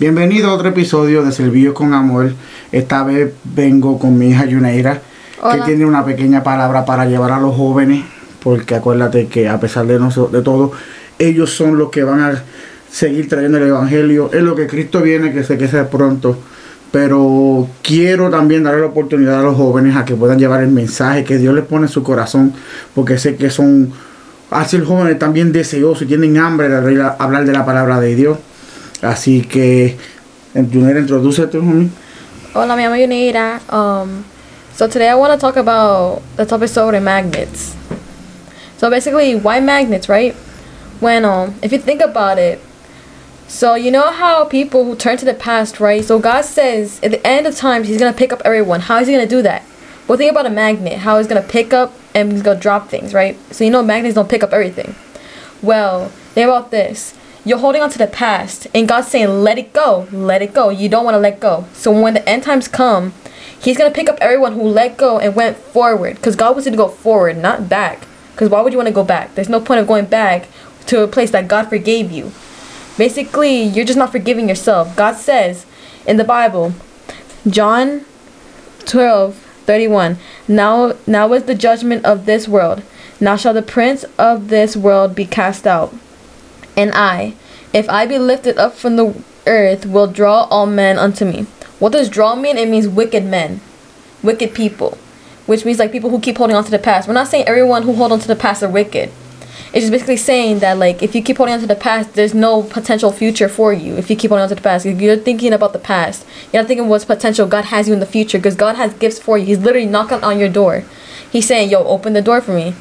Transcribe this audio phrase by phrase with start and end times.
[0.00, 2.32] Bienvenido a otro episodio de Servicio con Amor.
[2.72, 7.38] Esta vez vengo con mi hija Yuneira, que tiene una pequeña palabra para llevar a
[7.40, 8.04] los jóvenes,
[8.42, 10.72] porque acuérdate que a pesar de, noso- de todo,
[11.18, 12.42] ellos son los que van a
[12.90, 14.30] seguir trayendo el Evangelio.
[14.32, 16.38] Es lo que Cristo viene, que sé que sea pronto.
[16.90, 21.24] Pero quiero también darle la oportunidad a los jóvenes a que puedan llevar el mensaje
[21.24, 22.54] que Dios les pone en su corazón,
[22.94, 23.92] porque sé que son,
[24.50, 28.38] así los jóvenes también deseosos y tienen hambre de hablar de la palabra de Dios.
[29.02, 29.96] Así que,
[30.54, 31.90] introdúcete, homie.
[32.54, 33.60] Hola, mi llamo Yuneira.
[33.72, 34.24] Um,
[34.74, 37.76] so today I want to talk about the topic sobre magnets.
[38.76, 40.34] So basically, why magnets, right?
[41.00, 42.60] When um, if you think about it,
[43.48, 46.04] so you know how people who turn to the past, right?
[46.04, 48.80] So God says at the end of times He's gonna pick up everyone.
[48.80, 49.62] How is He gonna do that?
[50.08, 50.98] Well, think about a magnet.
[50.98, 53.38] How He's gonna pick up and He's gonna drop things, right?
[53.50, 54.94] So you know magnets don't pick up everything.
[55.62, 57.14] Well, think about this.
[57.44, 60.68] You're holding on to the past, and God's saying, let it go, let it go.
[60.68, 61.66] You don't want to let go.
[61.72, 63.14] So when the end times come,
[63.60, 66.16] He's going to pick up everyone who let go and went forward.
[66.16, 68.06] Because God wants you to go forward, not back.
[68.32, 69.34] Because why would you want to go back?
[69.34, 70.48] There's no point of going back
[70.86, 72.32] to a place that God forgave you.
[72.96, 74.96] Basically, you're just not forgiving yourself.
[74.96, 75.66] God says
[76.06, 76.72] in the Bible,
[77.46, 78.04] John
[78.86, 80.16] 12 31
[80.48, 82.82] now now is the judgment of this world
[83.20, 85.94] now shall the prince of this world be cast out
[86.80, 87.34] and i
[87.72, 89.14] if i be lifted up from the
[89.46, 91.46] earth will draw all men unto me.
[91.78, 92.58] What does draw mean?
[92.58, 93.60] It means wicked men
[94.22, 94.98] wicked people
[95.46, 97.08] which means like people who keep holding on to the past.
[97.08, 99.10] We're not saying everyone who hold on to the past are wicked.
[99.72, 102.34] It's just basically saying that like if you keep holding on to the past there's
[102.34, 104.86] no potential future for you if you keep holding on to the past.
[104.86, 106.26] If you're thinking about the past.
[106.52, 109.18] You're not thinking what's potential god has you in the future because god has gifts
[109.18, 109.46] for you.
[109.46, 110.84] He's literally knocking on your door.
[111.30, 112.74] He's saying yo open the door for me.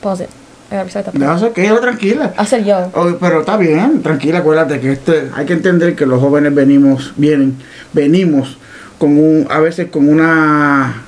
[0.00, 1.14] Pause it part.
[1.14, 2.32] Déjase que tranquila.
[2.46, 6.20] said yo Oh, pero está bien, tranquila, acuérdate que este, hay que entender que los
[6.20, 7.56] jóvenes venimos, vienen,
[7.92, 8.58] venimos
[8.98, 11.02] con un, a veces con una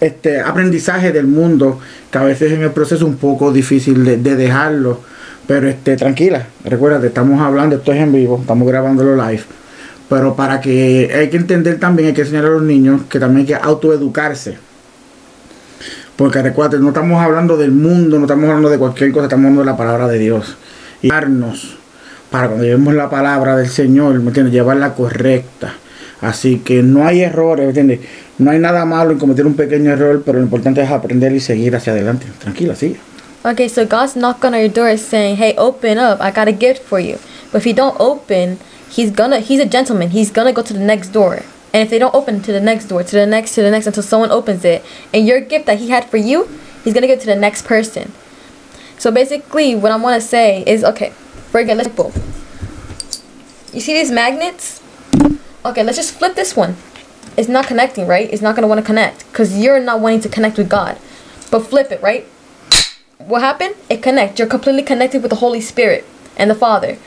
[0.00, 4.16] este aprendizaje del mundo que a veces en el proceso es un poco difícil de,
[4.18, 5.00] de dejarlo.
[5.46, 9.44] Pero este, tranquila, recuérdate, estamos hablando, esto es en vivo, estamos grabándolo live.
[10.08, 13.40] Pero para que hay que entender también, hay que enseñar a los niños que también
[13.40, 14.58] hay que autoeducarse.
[16.16, 19.60] Porque recuerda, no estamos hablando del mundo, no estamos hablando de cualquier cosa, estamos hablando
[19.60, 20.56] de la palabra de Dios.
[21.02, 21.76] Y darnos
[22.30, 24.52] para cuando llevemos la palabra del Señor, ¿me entiendes?
[24.52, 25.74] Llevarla correcta.
[26.20, 28.00] Así que no hay errores, ¿me?
[28.38, 31.40] No hay nada malo en cometer un pequeño error, pero lo importante es aprender y
[31.40, 32.26] seguir hacia adelante.
[32.38, 32.96] Tranquila, sigue.
[33.44, 36.20] Okay, so God's knocking on your door saying, "Hey, open up.
[36.20, 37.16] I got a gift for you."
[37.52, 38.58] But if you don't open,
[38.90, 40.10] he's gonna he's a gentleman.
[40.10, 41.42] He's gonna go to the next door.
[41.72, 43.86] And if they don't open to the next door, to the next, to the next
[43.86, 46.48] until someone opens it, and your gift that he had for you,
[46.84, 48.12] he's gonna give to the next person.
[48.98, 51.10] So basically, what I want to say is, okay,
[51.50, 52.12] for example,
[53.72, 54.82] you see these magnets?
[55.64, 56.76] Okay, let's just flip this one.
[57.36, 58.32] It's not connecting, right?
[58.32, 60.98] It's not gonna want to connect because you're not wanting to connect with God.
[61.50, 62.26] But flip it, right?
[63.26, 63.74] what happened?
[63.90, 64.38] It connects.
[64.38, 66.04] You're completely connected with the Holy Spirit
[66.36, 66.98] and the Father.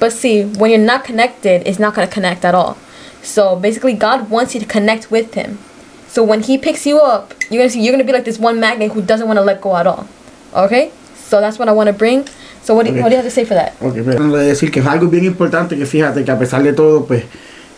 [0.00, 2.78] But see, when you're not connected, it's not gonna connect at all.
[3.22, 5.58] So basically, God wants you to connect with Him.
[6.08, 8.58] So when He picks you up, you're gonna see you're gonna be like this one
[8.60, 10.06] magnet who doesn't want to let go at all.
[10.54, 10.90] Okay?
[11.16, 12.24] So that's what I want to bring.
[12.62, 13.72] So what do, you, what do you have to say for that?
[13.80, 17.04] Ok, pero decir que es algo bien importante que fíjate que a pesar de todo,
[17.06, 17.24] pues,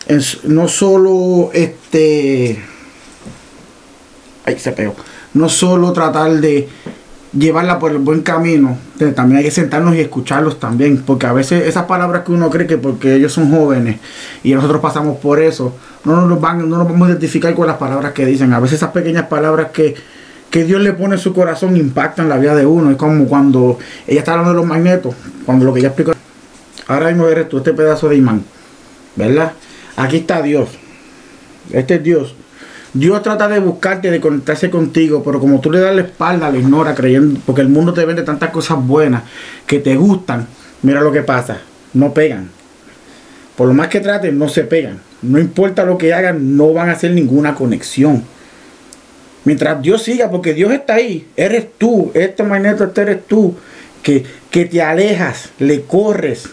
[0.07, 2.59] es- no solo este.
[4.45, 4.95] Ay, se pegó.
[5.33, 6.67] No solo tratar de
[7.33, 8.77] llevarla por el buen camino,
[9.15, 12.67] también hay que sentarnos y escucharlos también, porque a veces esas palabras que uno cree
[12.67, 13.99] que porque ellos son jóvenes
[14.43, 17.77] y nosotros pasamos por eso, no nos van, no nos vamos a identificar con las
[17.77, 18.53] palabras que dicen.
[18.53, 19.95] A veces esas pequeñas palabras que,
[20.49, 22.91] que Dios le pone en su corazón impactan la vida de uno.
[22.91, 25.15] Es como cuando ella está hablando de los magnetos,
[25.45, 26.11] cuando lo que ella explicó,
[26.87, 28.43] ahora mismo eres tú, este pedazo de imán,
[29.15, 29.53] ¿verdad?
[29.95, 30.69] Aquí está Dios,
[31.71, 32.35] este es Dios.
[32.93, 36.59] Dios trata de buscarte, de conectarse contigo, pero como tú le das la espalda, le
[36.59, 39.23] ignora creyendo, porque el mundo te vende tantas cosas buenas
[39.65, 40.47] que te gustan,
[40.81, 41.61] mira lo que pasa,
[41.93, 42.49] no pegan.
[43.55, 44.99] Por lo más que traten, no se pegan.
[45.21, 48.23] No importa lo que hagan, no van a hacer ninguna conexión.
[49.45, 53.55] Mientras Dios siga, porque Dios está ahí, eres tú, este magneto, este eres tú,
[54.03, 56.49] que, que te alejas, le corres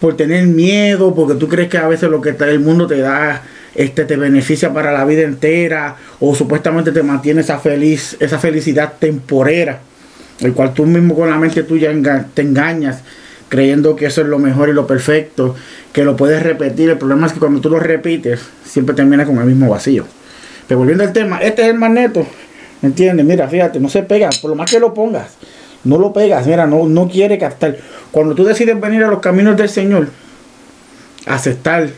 [0.00, 3.42] por tener miedo, porque tú crees que a veces lo que el mundo te da
[3.76, 8.94] este te beneficia para la vida entera o supuestamente te mantiene esa feliz esa felicidad
[8.98, 9.80] temporera
[10.40, 11.90] el cual tú mismo con la mente tuya
[12.34, 13.02] te engañas
[13.48, 15.54] creyendo que eso es lo mejor y lo perfecto
[15.92, 16.90] que lo puedes repetir.
[16.90, 20.04] El problema es que cuando tú lo repites siempre termina con el mismo vacío.
[20.66, 22.26] Pero volviendo al tema este es el magneto
[22.82, 23.24] ¿me entiendes?
[23.24, 25.36] mira fíjate no se pega por lo más que lo pongas
[25.84, 27.76] no lo pegas mira no, no quiere captar.
[28.10, 30.08] Cuando tú decides venir a los caminos del Señor
[31.26, 31.88] aceptar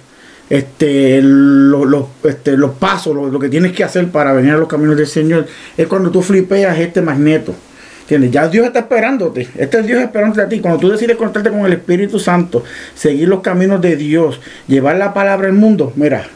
[0.50, 4.56] este, lo- lo- este, los pasos, lo, lo que tienes que hacer para venir a
[4.56, 5.47] los caminos del Señor,
[5.77, 7.55] es cuando tú flipeas este magneto.
[8.03, 8.31] ¿Entiendes?
[8.31, 9.47] Ya Dios está esperándote.
[9.56, 10.61] Este es Dios esperándote a ti.
[10.61, 12.65] Cuando tú decides conectarte con el Espíritu Santo,
[12.95, 16.27] seguir los caminos de Dios, llevar la palabra al mundo, mira.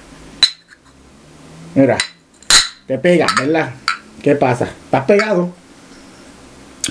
[1.74, 1.96] Mira.
[2.86, 3.70] Te pega, ¿verdad?
[4.22, 4.64] ¿Qué pasa?
[4.84, 5.54] Estás pegado.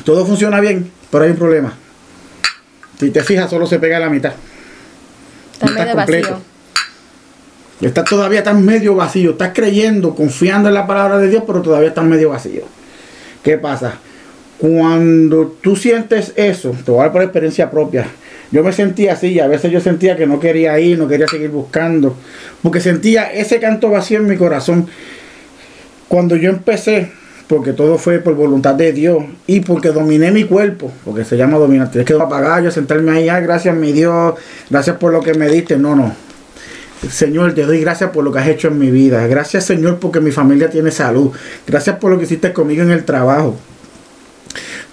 [0.04, 1.74] Todo funciona bien, pero hay un problema.
[3.00, 4.34] Si te fijas, solo se pega la mitad.
[5.54, 6.30] Está No está medio completo.
[6.30, 6.51] vacío.
[7.82, 9.32] Estás todavía estás medio vacío.
[9.32, 12.64] Estás creyendo, confiando en la palabra de Dios, pero todavía estás medio vacío.
[13.44, 13.96] ¿Qué pasa?
[14.60, 18.06] Cuando tú sientes eso, te voy a dar por experiencia propia.
[18.52, 21.50] Yo me sentía así, a veces yo sentía que no quería ir, no quería seguir
[21.50, 22.16] buscando,
[22.62, 24.88] porque sentía ese canto vacío en mi corazón.
[26.08, 27.12] Cuando yo empecé,
[27.48, 31.58] porque todo fue por voluntad de Dios y porque dominé mi cuerpo, porque se llama
[31.58, 31.90] dominar.
[31.90, 34.36] Tienes que apagar, yo sentarme ahí, "Ay, gracias mi Dios,
[34.70, 35.78] gracias por lo que me diste.
[35.78, 36.14] No, no,
[37.10, 39.26] Señor, te doy gracias por lo que has hecho en mi vida.
[39.28, 41.32] Gracias, Señor, porque mi familia tiene salud.
[41.66, 43.58] Gracias por lo que hiciste conmigo en el trabajo.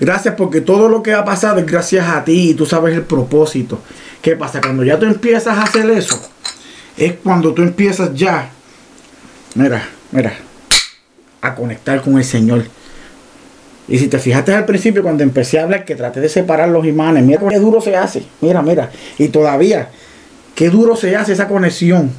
[0.01, 3.03] Gracias porque todo lo que ha pasado es gracias a ti y tú sabes el
[3.03, 3.81] propósito.
[4.23, 4.61] ¿Qué pasa?
[4.61, 6.21] Cuando ya tú empiezas a hacer eso,
[6.97, 8.51] es cuando tú empiezas ya,
[9.55, 10.35] mira, mira,
[11.41, 12.65] a conectar con el Señor.
[13.89, 16.85] Y si te fijaste al principio cuando empecé a hablar que traté de separar los
[16.87, 18.91] imanes, mira qué duro se hace, mira, mira.
[19.19, 19.91] Y todavía,
[20.59, 22.11] qué duro se hace esa conexión.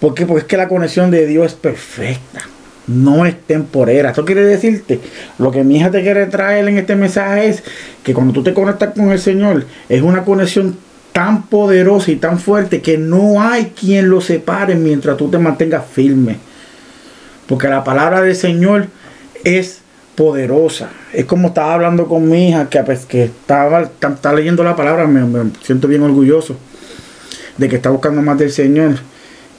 [0.00, 0.24] ¿Por qué?
[0.24, 2.40] Porque es que la conexión de Dios es perfecta.
[2.86, 4.08] No es temporera.
[4.08, 4.98] Esto quiere decirte,
[5.38, 7.62] lo que mi hija te quiere traer en este mensaje es
[8.02, 10.74] que cuando tú te conectas con el Señor, es una conexión
[11.12, 15.84] tan poderosa y tan fuerte que no hay quien lo separe mientras tú te mantengas
[15.84, 16.38] firme.
[17.46, 18.86] Porque la palabra del Señor
[19.44, 19.80] es
[20.14, 20.88] poderosa.
[21.12, 25.06] Es como estaba hablando con mi hija, que, que estaba, está, está leyendo la palabra,
[25.06, 26.56] me siento bien orgulloso
[27.60, 28.96] de que está buscando más del Señor.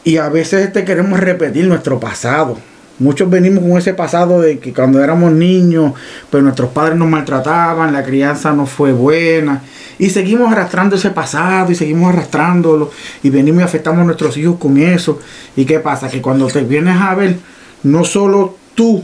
[0.04, 2.58] Y a veces este queremos repetir nuestro pasado.
[2.98, 5.94] Muchos venimos con ese pasado de que cuando éramos niños,
[6.30, 9.62] pues nuestros padres nos maltrataban, la crianza no fue buena.
[10.00, 12.92] Y seguimos arrastrando ese pasado y seguimos arrastrándolo.
[13.22, 15.20] Y venimos y afectamos a nuestros hijos con eso.
[15.56, 16.10] ¿Y qué pasa?
[16.10, 17.36] Que cuando te vienes a ver,
[17.84, 19.04] no solo tú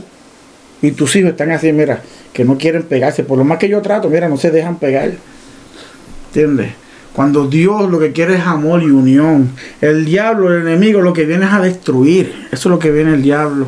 [0.82, 2.02] y tus hijos están así, mira,
[2.32, 3.22] que no quieren pegarse.
[3.22, 5.12] Por lo más que yo trato, mira, no se dejan pegar.
[6.28, 6.87] ¿Entiendes?
[7.18, 9.50] Cuando Dios lo que quiere es amor y unión.
[9.80, 12.46] El diablo, el enemigo, lo que viene es a destruir.
[12.52, 13.66] Eso es lo que viene el diablo.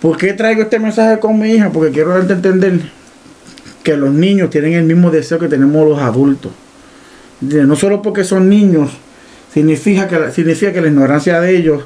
[0.00, 1.68] ¿Por qué traigo este mensaje con mi hija?
[1.68, 2.80] Porque quiero darte entender
[3.82, 6.50] que los niños tienen el mismo deseo que tenemos los adultos.
[7.42, 8.88] No solo porque son niños,
[9.52, 11.84] significa que, significa que la ignorancia de ellos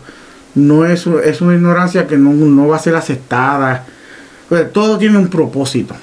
[0.54, 3.86] no es, es una ignorancia que no, no va a ser aceptada.
[4.48, 5.96] Pues, todo tiene un propósito.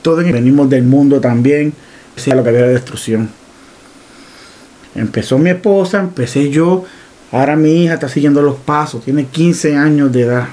[0.00, 1.74] Todos venimos del mundo también,
[2.16, 3.36] sea lo que había de destrucción.
[4.98, 6.84] Empezó mi esposa, empecé yo,
[7.32, 10.48] ahora mi hija está siguiendo los pasos, tiene 15 años de edad.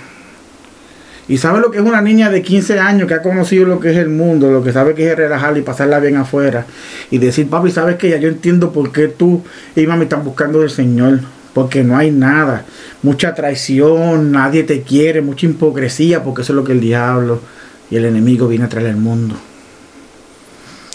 [1.27, 3.91] Y sabe lo que es una niña de 15 años que ha conocido lo que
[3.91, 6.67] es el mundo, lo que sabe que es relajar y pasarla bien afuera.
[7.09, 9.43] Y decir, papi, sabes que ya yo entiendo por qué tú
[9.75, 11.21] y mami están buscando del Señor.
[11.53, 12.65] Porque no hay nada.
[13.01, 17.41] Mucha traición, nadie te quiere, mucha hipocresía, porque eso es lo que el diablo
[17.89, 19.35] y el enemigo viene a traer al mundo.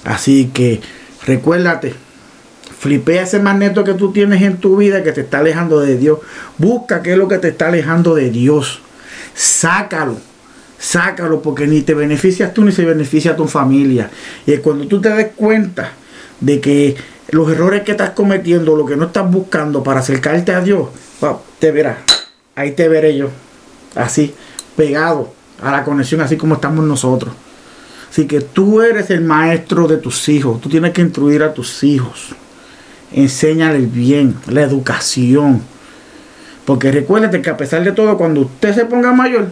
[0.04, 0.80] Así que
[1.26, 1.94] recuérdate,
[2.80, 6.18] flipea ese magneto que tú tienes en tu vida que te está alejando de Dios.
[6.56, 8.80] Busca qué es lo que te está alejando de Dios.
[9.34, 10.16] Sácalo.
[10.78, 14.10] Sácalo porque ni te beneficias tú ni se beneficia a tu familia.
[14.46, 15.92] Y cuando tú te des cuenta
[16.40, 16.96] de que
[17.28, 20.88] los errores que estás cometiendo, lo que no estás buscando para acercarte a Dios,
[21.58, 21.98] te verás.
[22.54, 23.28] Ahí te veré yo.
[23.94, 24.34] Así,
[24.74, 27.34] pegado a la conexión, así como estamos nosotros.
[28.10, 30.62] Así que tú eres el maestro de tus hijos.
[30.62, 32.34] Tú tienes que instruir a tus hijos.
[33.12, 35.62] Enséñales bien, la educación.
[36.64, 39.48] Porque recuérdate que a pesar de todo, cuando usted se ponga mayor,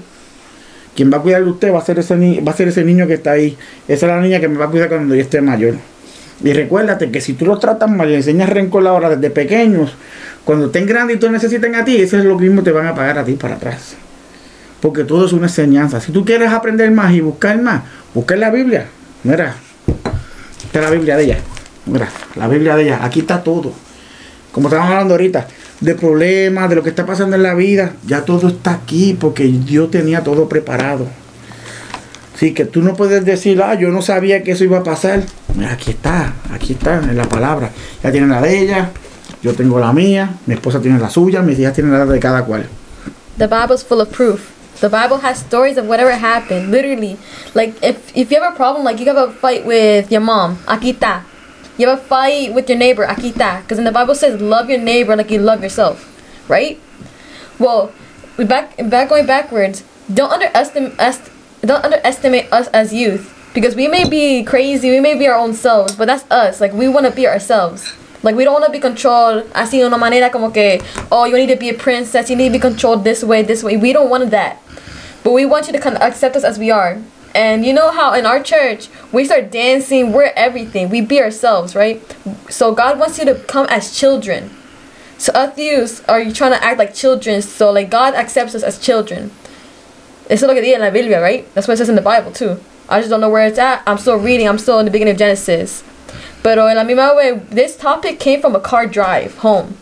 [0.94, 2.84] quien va a cuidar de usted va a ser ese, ni- va a ser ese
[2.84, 3.56] niño que está ahí.
[3.88, 5.74] Esa es la niña que me va a cuidar cuando yo esté mayor.
[6.44, 9.92] Y recuérdate que si tú los tratas mal y enseñas rencor ahora desde pequeños,
[10.44, 12.94] cuando estén grandes y te necesiten a ti, eso es lo mismo te van a
[12.94, 13.96] pagar a ti para atrás.
[14.80, 16.00] Porque todo es una enseñanza.
[16.00, 17.82] Si tú quieres aprender más y buscar más,
[18.14, 18.86] busca en la Biblia.
[19.24, 19.56] Mira,
[20.64, 21.38] esta es la Biblia de ella.
[21.88, 23.04] Mira, la Biblia de ella.
[23.04, 23.73] Aquí está todo.
[24.52, 25.47] Como estábamos hablando ahorita,
[25.80, 27.95] de problemas, de lo que está pasando en la vida.
[28.07, 31.07] Ya todo está aquí porque Dios tenía todo preparado.
[32.35, 35.25] Así que tú no puedes decir, ah, yo no sabía que eso iba a pasar.
[35.57, 37.71] Mira, aquí está, aquí está en la palabra.
[38.02, 38.90] Ya tienen la de ella,
[39.42, 42.45] yo tengo la mía, mi esposa tiene la suya, mis hijas tienen la de cada
[42.45, 42.66] cual.
[43.38, 44.52] The Bible's full of proof.
[44.80, 46.71] The Bible has stories of whatever happened.
[46.71, 47.16] Literally,
[47.54, 50.59] like if if you have a problem, like you have a fight with your mom,
[50.66, 51.25] aquí está.
[51.78, 53.62] You have a fight with your neighbor, akita.
[53.62, 56.04] Because in the Bible says, love your neighbor like you love yourself,
[56.50, 56.78] right?
[57.58, 57.92] Well,
[58.37, 59.85] we back back going backwards.
[60.12, 61.30] Don't underestimate us.
[61.62, 65.52] Don't underestimate us as youth because we may be crazy, we may be our own
[65.54, 66.61] selves, but that's us.
[66.61, 67.92] Like we want to be ourselves.
[68.23, 70.80] Like we don't want to be controlled así de una manera como que
[71.11, 73.62] oh you need to be a princess, you need to be controlled this way, this
[73.62, 73.76] way.
[73.76, 74.62] We don't want that.
[75.25, 76.99] But we want you to kind of accept us as we are.
[77.35, 80.88] And you know how in our church we start dancing, we're everything.
[80.88, 82.02] We be ourselves, right?
[82.49, 84.50] So God wants you to come as children.
[85.18, 88.62] So us youths are you trying to act like children, so like God accepts us
[88.62, 89.32] as children.
[90.30, 91.52] Lo que dice en la Biblia, right?
[91.54, 92.61] That's what it says in the Bible too.
[92.88, 93.82] I just don't know where it's at.
[93.87, 94.49] I'm still reading.
[94.49, 95.82] I'm still in the beginning of Genesis.
[96.42, 99.76] But en la misma way, this topic came from a car drive home.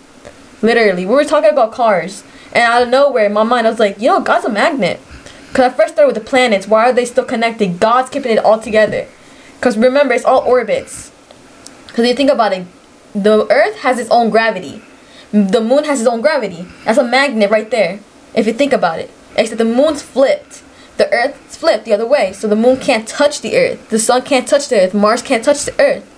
[0.63, 3.79] Literally, we were talking about cars, and out of nowhere, in my mind, I was
[3.79, 5.01] like, you know, God's a magnet.
[5.57, 6.69] Cause I first started with the planets.
[6.69, 7.81] Why are they still connected?
[7.81, 9.09] God's keeping it all together.
[9.63, 11.11] Cause remember, it's all orbits.
[11.89, 12.67] Cause you think about it,
[13.15, 14.83] the Earth has its own gravity.
[15.33, 16.67] The moon has its own gravity.
[16.85, 18.01] That's a magnet right there.
[18.35, 20.63] If you think about it, except the moon's flipped
[20.97, 22.33] the earth's flipped the other way.
[22.33, 23.91] So the moon can't touch the earth.
[23.91, 24.95] The sun can't touch the earth.
[24.95, 26.13] Mars can't touch the earth.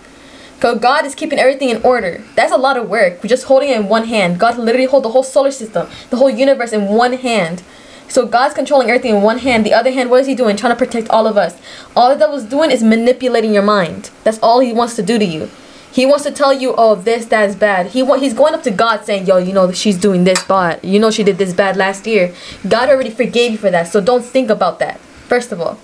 [0.55, 2.23] Because God is keeping everything in order.
[2.35, 3.23] That's a lot of work.
[3.23, 4.41] We're just holding it in one hand.
[4.41, 7.63] God literally hold the whole solar system, the whole universe in one hand.
[8.09, 9.67] So God's controlling everything in one hand.
[9.67, 10.57] The other hand, what is he doing?
[10.57, 11.57] Trying to protect all of us.
[11.95, 14.11] All the devil's doing is manipulating your mind.
[14.25, 15.51] That's all he wants to do to you.
[15.91, 17.89] He wants to tell you, oh, this, that is bad.
[17.89, 20.81] He want, he's going up to God saying, yo, you know, she's doing this bad.
[20.85, 22.35] You know, she did this bad last year.
[22.69, 23.89] God already forgave you for that.
[23.89, 25.01] So don't think about that.
[25.01, 25.79] First of all,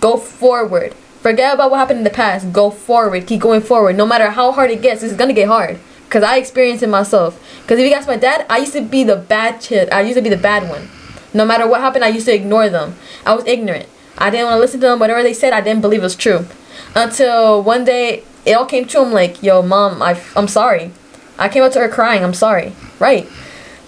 [0.00, 0.94] go forward.
[1.20, 2.52] Forget about what happened in the past.
[2.52, 3.26] Go forward.
[3.26, 3.96] Keep going forward.
[3.96, 5.78] No matter how hard it gets, it's gonna get hard.
[6.08, 7.38] Cause I experienced it myself.
[7.66, 9.90] Cause if you ask my dad, I used to be the bad kid.
[9.90, 10.88] I used to be the bad one.
[11.32, 12.96] No matter what happened, I used to ignore them.
[13.24, 13.88] I was ignorant.
[14.18, 14.98] I didn't want to listen to them.
[14.98, 16.46] Whatever they said, I didn't believe it was true.
[16.94, 19.02] Until one day, it all came true.
[19.02, 20.92] I'm like, yo, mom, I, I'm sorry.
[21.38, 22.22] I came up to her crying.
[22.24, 22.72] I'm sorry.
[22.98, 23.28] Right.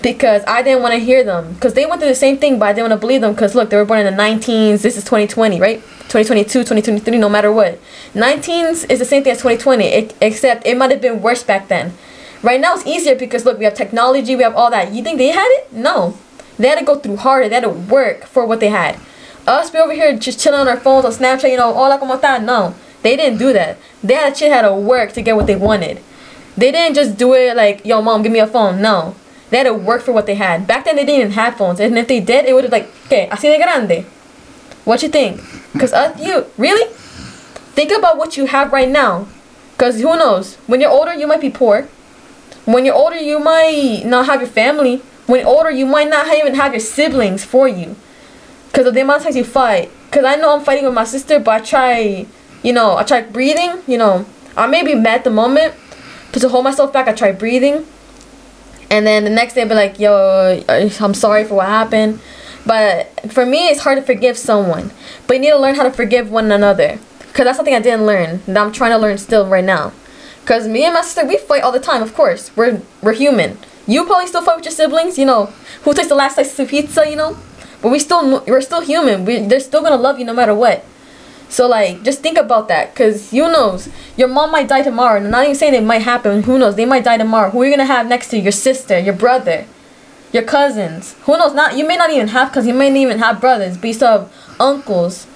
[0.02, 1.54] Because I didn't want to hear them.
[1.54, 3.34] Because they went through the same thing, but I didn't want to believe them.
[3.34, 4.82] Because look, they were born in the 19s.
[4.82, 5.80] This is 2020, right?
[6.12, 7.78] 2022, 2023, no matter what.
[8.14, 11.68] 19s is the same thing as 2020, it, except it might have been worse back
[11.68, 11.92] then.
[12.42, 14.92] Right now it's easier because look, we have technology, we have all that.
[14.92, 15.72] You think they had it?
[15.72, 16.18] No.
[16.59, 17.49] They had to go through harder.
[17.49, 18.99] They had to work for what they had.
[19.47, 22.16] Us, be over here just chilling on our phones on Snapchat, you know, hola, como
[22.16, 22.42] está?
[22.42, 22.75] No.
[23.02, 23.78] They didn't do that.
[24.02, 26.00] They had to had to work to get what they wanted.
[26.56, 28.80] They didn't just do it like, yo, mom, give me a phone.
[28.80, 29.16] No.
[29.50, 30.66] They had to work for what they had.
[30.66, 31.80] Back then, they didn't even have phones.
[31.80, 34.06] And if they did, it would have like, okay, así de grande.
[34.85, 35.40] What you think?
[35.73, 36.92] Because us, you, really?
[37.75, 39.26] Think about what you have right now.
[39.73, 40.56] Because who knows?
[40.66, 41.88] When you're older, you might be poor.
[42.64, 45.02] When you're older, you might not have your family.
[45.26, 47.97] When older, you might not even have your siblings for you.
[48.69, 49.91] Because of the amount of times you fight.
[50.07, 52.26] Because I know I'm fighting with my sister, but I try
[52.62, 54.25] you know, I try breathing, you know,
[54.57, 55.75] I may be mad at the moment,
[56.33, 57.87] but to hold myself back, I try breathing.
[58.91, 60.12] And then the next day, I'll be like, yo,
[60.69, 62.21] uh, I'm sorry for what happened.
[62.64, 64.93] But for me, it's hard to forgive someone.
[65.26, 66.99] But you need to learn how to forgive one another.
[67.19, 69.93] Because that's something I didn't learn that I'm trying to learn still right now.
[70.43, 72.55] Because me and my sister, we fight all the time, of course.
[72.55, 73.59] We're, we're human.
[73.92, 75.46] You probably still fight with your siblings, you know.
[75.82, 77.37] Who takes the last slice of pizza, you know?
[77.82, 79.26] But we still, we're still human.
[79.26, 80.82] We, they're still to love you no matter what.
[81.50, 83.90] So like, just think about that, cause who knows?
[84.16, 85.18] Your mom might die tomorrow.
[85.18, 86.44] And I'm not even saying it might happen.
[86.44, 86.76] Who knows?
[86.76, 87.50] They might die tomorrow.
[87.50, 88.44] Who are you gonna have next to you?
[88.44, 89.66] Your sister, your brother,
[90.32, 91.14] your cousins.
[91.25, 91.52] Who knows?
[91.52, 93.92] Not you may not even have, cause you may not even have brothers, but you
[93.92, 95.26] still have uncles.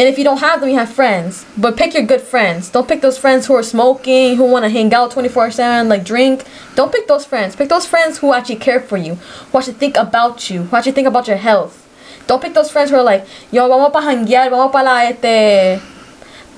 [0.00, 1.44] And if you don't have them, you have friends.
[1.58, 2.70] But pick your good friends.
[2.70, 6.04] Don't pick those friends who are smoking, who want to hang out 24 7, like
[6.04, 6.42] drink.
[6.74, 7.54] Don't pick those friends.
[7.54, 10.92] Pick those friends who actually care for you, who actually think about you, who actually
[10.92, 11.86] think about your health.
[12.26, 15.82] Don't pick those friends who are like, yo, vamos para janguear, vamos para la, este,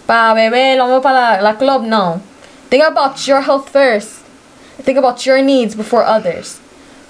[0.07, 1.83] para beber, vamos para la, club.
[1.83, 2.23] No.
[2.71, 4.21] Think about your health first.
[4.83, 6.61] Think about your needs before others.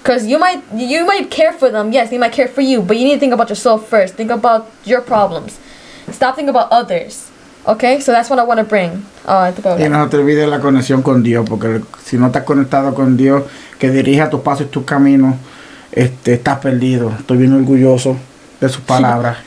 [0.03, 2.97] Cause you might you might care for them, yes, they might care for you, but
[2.97, 4.15] you need to think about yourself first.
[4.15, 5.59] Think about your problems.
[6.11, 7.29] Stop thinking about others.
[7.65, 9.05] Okay, so that's what I want to bring.
[9.25, 13.15] Uh, y no te olvides la conexión con Dios, porque si no estás conectado con
[13.15, 13.43] Dios,
[13.79, 15.35] que dirija tus pasos y tus caminos,
[15.93, 17.13] este, estás perdido.
[17.17, 18.17] Estoy bien orgulloso
[18.59, 19.37] de sus palabras.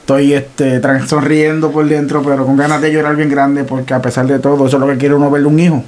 [0.00, 4.26] Estoy este, sonriendo por dentro, pero con ganas de llorar bien grande, porque a pesar
[4.26, 5.84] de todo, eso es lo que quiere uno ver un hijo.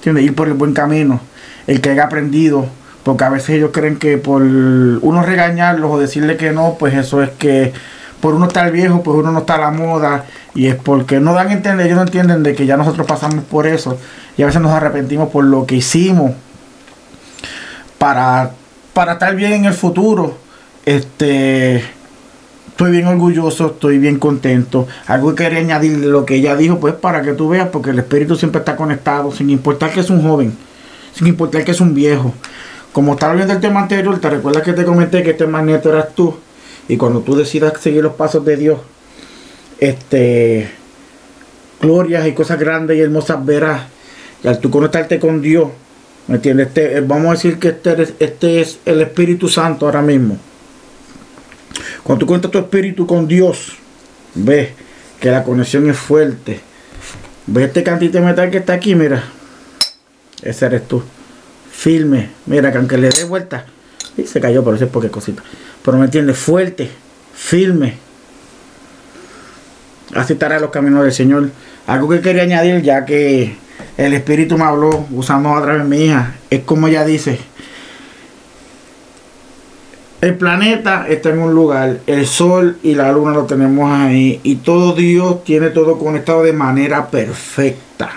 [0.00, 1.20] tiene Ir por el buen camino,
[1.66, 2.64] el que haya aprendido,
[3.02, 7.22] porque a veces ellos creen que por uno regañarlos o decirle que no, pues eso
[7.22, 7.74] es que
[8.20, 11.34] por uno estar viejo, pues uno no está a la moda, y es porque no
[11.34, 13.98] dan a entender, ellos no entienden de que ya nosotros pasamos por eso,
[14.36, 16.32] y a veces nos arrepentimos por lo que hicimos
[17.98, 18.52] para,
[18.92, 20.36] para estar bien en el futuro
[20.88, 21.84] este
[22.68, 24.86] estoy bien orgulloso, estoy bien contento.
[25.06, 27.90] Algo que quería añadir de lo que ella dijo, pues para que tú veas, porque
[27.90, 30.56] el espíritu siempre está conectado, sin importar que es un joven,
[31.12, 32.32] sin importar que es un viejo.
[32.92, 36.14] Como estaba viendo el tema anterior, te recuerdas que te comenté que este magneto eras
[36.14, 36.36] tú.
[36.88, 38.80] Y cuando tú decidas seguir los pasos de Dios,
[39.78, 40.70] este
[41.80, 43.82] glorias y cosas grandes y hermosas verás.
[44.42, 45.68] Y al tú conectarte con Dios,
[46.26, 46.68] ¿me entiendes?
[46.68, 50.38] Este, vamos a decir que este, este es el Espíritu Santo ahora mismo.
[52.02, 53.76] Cuando tú conectas tu espíritu con Dios,
[54.34, 54.70] ves
[55.20, 56.60] que la conexión es fuerte.
[57.46, 59.24] Ves este cantito de metal que está aquí, mira.
[60.42, 61.02] Ese eres tú.
[61.70, 62.30] Firme.
[62.46, 63.66] Mira que aunque le dé vuelta.
[64.16, 65.42] Y se cayó, pero eso es porque cosita.
[65.88, 66.90] Pero me entiendes, fuerte,
[67.34, 67.94] firme.
[70.14, 71.48] Así estará los caminos del Señor.
[71.86, 73.56] Algo que quería añadir, ya que
[73.96, 77.38] el Espíritu me habló usando a través de mi hija, es como ella dice,
[80.20, 84.56] el planeta está en un lugar, el sol y la luna lo tenemos ahí y
[84.56, 88.10] todo Dios tiene todo conectado de manera perfecta.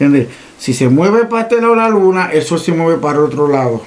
[0.00, 0.34] ¿Entiendes?
[0.58, 3.84] Si se mueve para este lado la luna, el sol se mueve para otro lado.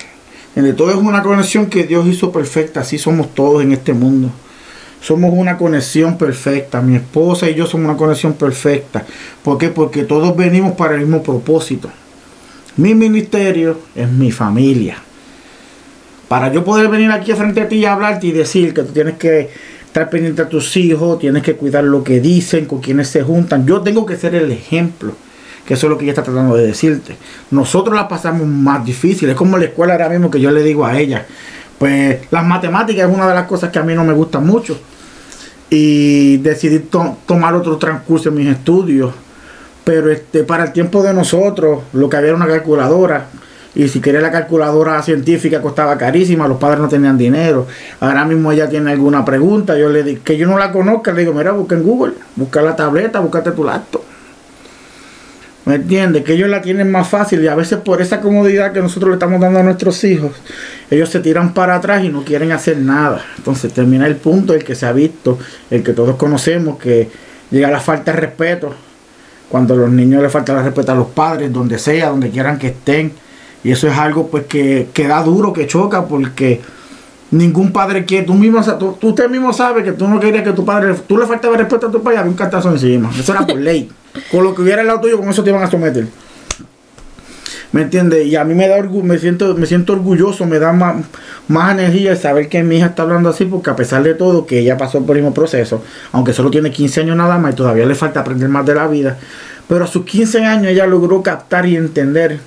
[0.56, 0.76] ¿Entiendes?
[0.78, 4.30] Todo es una conexión que Dios hizo perfecta, así somos todos en este mundo.
[5.02, 6.82] Somos una conexión perfecta.
[6.82, 9.06] Mi esposa y yo somos una conexión perfecta.
[9.44, 9.70] ¿Por qué?
[9.70, 11.90] Porque todos venimos para el mismo propósito.
[12.78, 14.98] Mi ministerio es mi familia
[16.28, 19.16] para yo poder venir aquí frente a ti y hablarte y decir que tú tienes
[19.16, 19.50] que
[19.86, 23.66] estar pendiente a tus hijos, tienes que cuidar lo que dicen, con quienes se juntan.
[23.66, 25.14] Yo tengo que ser el ejemplo,
[25.66, 27.18] que eso es lo que ella está tratando de decirte.
[27.52, 30.86] Nosotros la pasamos más difícil, es como la escuela ahora mismo que yo le digo
[30.86, 31.26] a ella.
[31.78, 34.80] Pues las matemáticas es una de las cosas que a mí no me gustan mucho.
[35.70, 36.80] Y decidí
[37.26, 39.14] tomar otro transcurso en mis estudios.
[39.84, 43.28] Pero este, para el tiempo de nosotros, lo que había era una calculadora
[43.76, 47.68] y si quería la calculadora científica costaba carísima, los padres no tenían dinero.
[48.00, 51.22] Ahora mismo ella tiene alguna pregunta, yo le digo que yo no la conozca, le
[51.22, 54.02] digo, mira, busca en Google, busca la tableta, búscate tu laptop.
[55.66, 56.24] ¿Me entiendes?
[56.24, 59.16] Que ellos la tienen más fácil y a veces por esa comodidad que nosotros le
[59.16, 60.32] estamos dando a nuestros hijos,
[60.92, 63.26] ellos se tiran para atrás y no quieren hacer nada.
[63.38, 65.40] Entonces termina el punto, el que se ha visto,
[65.72, 67.10] el que todos conocemos, que
[67.50, 68.76] llega la falta de respeto.
[69.50, 72.60] Cuando a los niños les falta el respeto a los padres, donde sea, donde quieran
[72.60, 73.14] que estén
[73.66, 76.62] y eso es algo pues que, que da duro, que choca, porque
[77.32, 80.64] ningún padre quiere, tú mismo, tú, usted mismo sabe que tú no querías que tu
[80.64, 83.12] padre, tú le faltaba respeto a tu padre, había un cartazo encima.
[83.18, 83.90] Eso era por ley.
[84.32, 86.08] con lo que hubiera al lado tuyo, con eso te iban a someter.
[87.72, 88.26] ¿Me entiendes?
[88.26, 91.04] Y a mí me da me siento, me siento orgulloso, me da más,
[91.50, 94.60] más energía saber que mi hija está hablando así, porque a pesar de todo, que
[94.60, 95.84] ella pasó por el mismo proceso,
[96.14, 98.88] aunque solo tiene 15 años nada más y todavía le falta aprender más de la
[98.88, 99.18] vida,
[99.68, 102.40] pero a sus 15 años ella logró captar y entender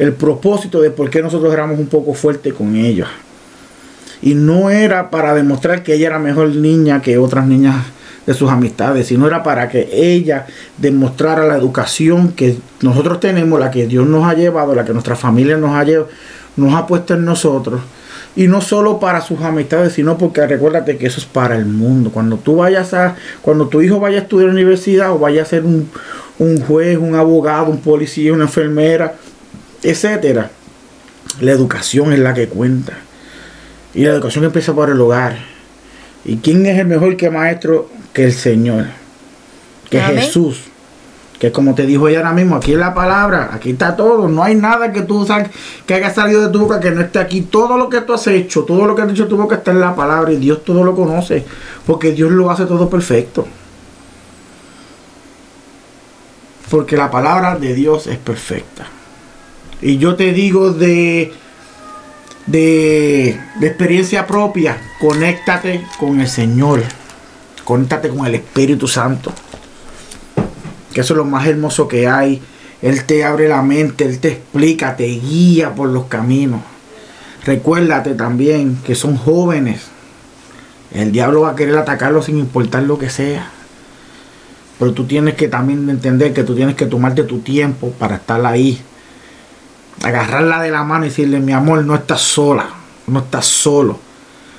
[0.00, 3.08] el propósito de por qué nosotros éramos un poco fuertes con ellos.
[4.22, 7.76] Y no era para demostrar que ella era mejor niña que otras niñas
[8.26, 10.46] de sus amistades, sino era para que ella
[10.78, 15.16] demostrara la educación que nosotros tenemos, la que Dios nos ha llevado, la que nuestra
[15.16, 16.08] familia nos ha, llevado,
[16.56, 17.80] nos ha puesto en nosotros.
[18.34, 22.10] Y no solo para sus amistades, sino porque recuérdate que eso es para el mundo.
[22.10, 25.42] Cuando tú vayas a, cuando tu hijo vaya a estudiar en la universidad o vaya
[25.42, 25.90] a ser un,
[26.38, 29.16] un juez, un abogado, un policía, una enfermera,
[29.82, 30.50] etcétera.
[31.40, 32.94] La educación es la que cuenta.
[33.94, 35.36] Y la educación empieza por el hogar.
[36.24, 38.86] ¿Y quién es el mejor que maestro que el Señor?
[39.90, 40.64] Que es Jesús.
[41.38, 44.28] Que como te dijo ella ahora mismo, aquí es la palabra, aquí está todo.
[44.28, 45.26] No hay nada que tú
[45.84, 47.42] que haya salido de tu boca que no esté aquí.
[47.42, 49.80] Todo lo que tú has hecho, todo lo que has dicho tu boca está en
[49.80, 51.44] la palabra y Dios todo lo conoce.
[51.84, 53.46] Porque Dios lo hace todo perfecto.
[56.70, 58.86] Porque la palabra de Dios es perfecta.
[59.82, 61.34] Y yo te digo de,
[62.46, 66.82] de, experiencia propia, conéctate con el Señor.
[67.64, 69.32] Conéctate con el Espíritu Santo.
[70.92, 72.42] Que eso es lo más hermoso que hay.
[72.82, 76.60] Él te abre la mente, Él te explica, te guía por los caminos.
[77.44, 79.82] Recuérdate también que son jóvenes.
[80.92, 83.50] El diablo va a querer atacarlos sin importar lo que sea.
[84.78, 88.44] Pero tú tienes que también entender que tú tienes que tomarte tu tiempo para estar
[88.44, 88.82] ahí
[90.02, 92.68] agarrarla de la mano y decirle, mi amor, no estás sola,
[93.06, 93.98] no estás solo.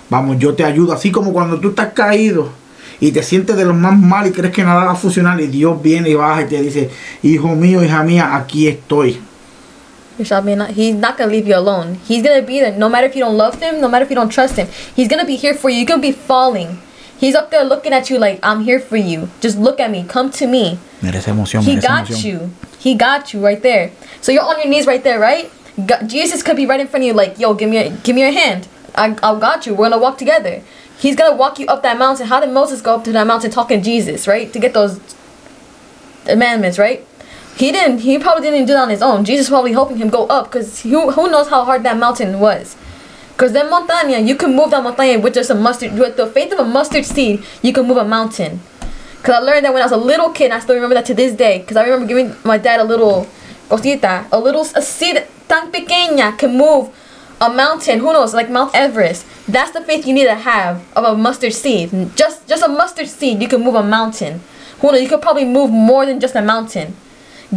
[0.09, 0.93] Vamos, yo te ayudo.
[0.93, 2.49] Así como cuando tú estás caído
[2.99, 5.47] y te sientes de lo más mal y crees que nada va a funcionar y
[5.47, 6.89] Dios viene y baja y te dice,
[7.21, 9.19] hijo mío, hija mía, aquí estoy.
[10.19, 11.97] He's not gonna leave you alone.
[12.07, 14.15] He's gonna be there no matter if you don't love him, no matter if you
[14.15, 14.67] don't trust him.
[14.95, 15.77] He's gonna be here for you.
[15.77, 16.77] You're gonna be falling.
[17.17, 19.29] He's up there looking at you like, I'm here for you.
[19.39, 20.03] Just look at me.
[20.03, 20.77] Come to me.
[21.01, 21.63] Merece emoción.
[21.63, 22.23] He got emoción.
[22.23, 22.51] you.
[22.79, 23.91] He got you right there.
[24.21, 25.49] So you're on your knees right there, right?
[25.85, 28.15] God, Jesus could be right in front of you, like, yo, give me, a, give
[28.15, 28.67] me your hand.
[28.95, 29.73] I, I got you.
[29.73, 30.61] We're gonna walk together.
[30.97, 32.27] He's gonna walk you up that mountain.
[32.27, 34.51] How did Moses go up to that mountain talking to Jesus, right?
[34.53, 34.99] To get those
[36.25, 37.05] commandments, right?
[37.57, 37.99] He didn't.
[37.99, 39.25] He probably didn't do that on his own.
[39.25, 42.75] Jesus probably helping him go up, cause who who knows how hard that mountain was.
[43.43, 46.53] Cause then montaña, you can move that montaña with just a mustard, with the faith
[46.53, 48.61] of a mustard seed, you can move a mountain.
[49.21, 51.13] Cause I learned that when I was a little kid, I still remember that to
[51.13, 51.59] this day.
[51.67, 53.27] Cause I remember giving my dad a little
[53.67, 56.95] cosita, a little a seed tan pequeña can move
[57.41, 57.99] a mountain.
[57.99, 59.25] Who knows, like Mount Everest.
[59.45, 62.15] That's the faith you need to have of a mustard seed.
[62.15, 64.39] Just just a mustard seed, you can move a mountain.
[64.79, 66.95] Who knows, you could probably move more than just a mountain.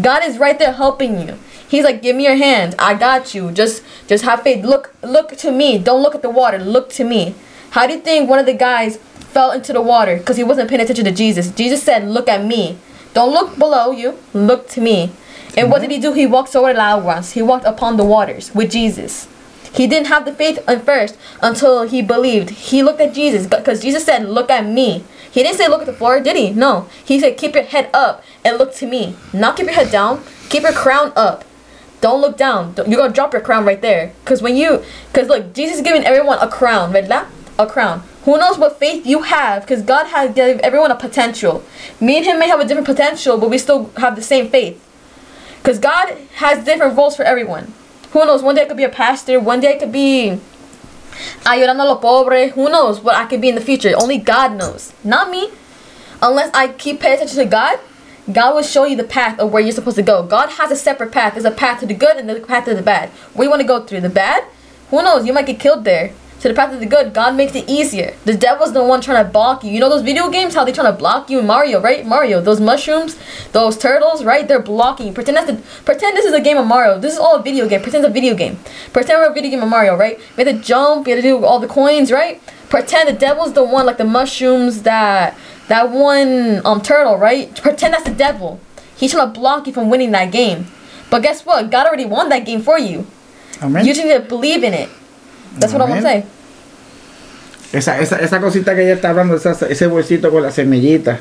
[0.02, 1.38] God is right there helping you.
[1.68, 2.74] He's like, give me your hand.
[2.78, 3.50] I got you.
[3.50, 4.64] Just just have faith.
[4.64, 5.78] Look look to me.
[5.78, 6.58] Don't look at the water.
[6.58, 7.34] Look to me.
[7.70, 10.70] How do you think one of the guys fell into the water because he wasn't
[10.70, 11.50] paying attention to Jesus?
[11.50, 12.78] Jesus said, look at me.
[13.12, 14.18] Don't look below you.
[14.32, 15.12] Look to me.
[15.56, 16.12] And what did he do?
[16.12, 17.32] He walked over the aguas.
[17.32, 19.26] He walked upon the waters with Jesus.
[19.72, 22.50] He didn't have the faith at first until he believed.
[22.50, 25.04] He looked at Jesus because Jesus said, look at me.
[25.30, 26.50] He didn't say look at the floor, did he?
[26.50, 26.88] No.
[27.04, 29.16] He said keep your head up and look to me.
[29.34, 30.22] Not keep your head down.
[30.48, 31.44] Keep your crown up.
[32.00, 32.74] Don't look down.
[32.74, 34.12] Don't- You're gonna drop your crown right there.
[34.24, 34.82] Cause when you,
[35.12, 37.26] cause look, Jesus is giving everyone a crown, ¿verdad?
[37.58, 38.02] A crown.
[38.24, 39.66] Who knows what faith you have?
[39.66, 41.62] Cause God has given everyone a potential.
[42.00, 44.82] Me and him may have a different potential, but we still have the same faith.
[45.62, 47.72] Cause God has different roles for everyone.
[48.12, 48.42] Who knows?
[48.42, 49.40] One day I could be a pastor.
[49.40, 50.38] One day I could be
[51.44, 52.52] ah, ayudando a los pobres.
[52.52, 53.92] Who knows what I could be in the future?
[53.96, 55.50] Only God knows, not me.
[56.22, 57.78] Unless I keep paying attention to God,
[58.32, 60.24] God will show you the path of where you're supposed to go.
[60.24, 61.34] God has a separate path.
[61.34, 63.10] There's a path to the good and the path to the bad.
[63.34, 64.44] Where you want to go through the bad?
[64.90, 65.26] Who knows?
[65.26, 66.12] You might get killed there.
[66.40, 68.14] To the path of the good, God makes it easier.
[68.26, 69.70] The devil's the one trying to block you.
[69.70, 72.04] You know those video games, how they trying to block you in Mario, right?
[72.04, 73.18] Mario, those mushrooms,
[73.52, 74.46] those turtles, right?
[74.46, 75.06] They're blocking.
[75.06, 75.12] you.
[75.14, 76.98] Pretend that's the, pretend this is a game of Mario.
[76.98, 77.80] This is all a video game.
[77.80, 78.58] Pretend it's a video game.
[78.92, 80.20] Pretend we're a video game of Mario, right?
[80.36, 81.06] We have to jump.
[81.06, 82.42] We have to do all the coins, right?
[82.68, 87.54] Pretend the devil's the one, like the mushrooms that that one um turtle, right?
[87.62, 88.58] Pretend that's the devil.
[88.96, 90.66] He's trying to block you from winning that game.
[91.10, 91.70] But guess what?
[91.70, 93.06] God already won that game for you.
[93.60, 93.84] Amén.
[93.84, 94.88] You just need to believe in it.
[95.58, 96.22] That's what I'm gonna Amen.
[96.22, 96.26] say.
[97.72, 101.18] Esa, esa, esa cosita que ella está hablando, esa- ese bolsito con la semillita.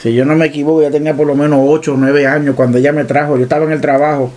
[0.00, 2.78] Si yo no me equivoco, ya tenía por lo menos 8 o 9 años cuando
[2.78, 3.36] ella me trajo.
[3.36, 4.30] Yo estaba en el trabajo.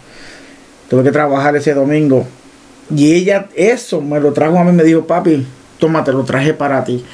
[0.89, 2.25] Tuve que trabajar ese domingo.
[2.93, 4.71] Y ella, eso, me lo trajo a mí.
[4.73, 5.45] Me dijo, papi,
[5.79, 7.05] tómate, lo traje para ti.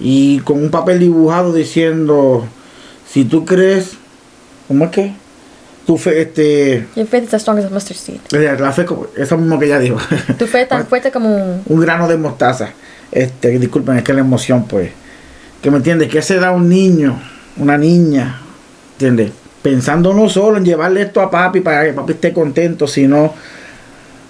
[0.00, 2.46] Y con un papel dibujado diciendo,
[3.08, 3.92] si tú crees,
[4.68, 5.12] ¿cómo es que?
[5.86, 8.20] Tu fe, este, Your faith is as strong as a mustard seed.
[8.30, 8.84] la fe,
[9.16, 9.96] eso mismo que ella dijo.
[10.38, 11.62] Tu fe es tan fuerte como un...
[11.64, 12.70] un grano de mostaza.
[13.10, 14.90] Este, disculpen, es que la emoción, pues.
[15.62, 17.18] Que me entiendes, que se da un niño,
[17.56, 18.38] una niña,
[18.92, 19.32] ¿entiendes?
[19.62, 23.34] Pensando no solo en llevarle esto a papi para que papi esté contento, sino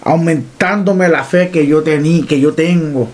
[0.05, 3.09] aumentándome la fe que yo tení, que yo tengo.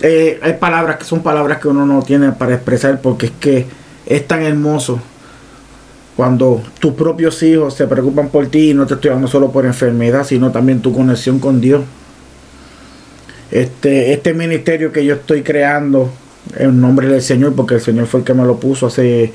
[0.00, 3.66] Eh, hay palabras que son palabras que uno no tiene para expresar porque es que
[4.06, 5.00] es tan hermoso
[6.16, 9.66] cuando tus propios hijos se preocupan por ti y no te estoy hablando solo por
[9.66, 11.82] enfermedad, sino también tu conexión con Dios
[13.50, 16.10] este, este ministerio que yo estoy creando
[16.56, 19.32] en nombre del Señor, porque el Señor fue el que me lo puso hace